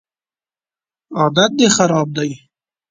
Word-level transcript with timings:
عادت 1.19 1.51
دي 1.57 1.67
خراب 1.75 2.07
دی 2.17 2.29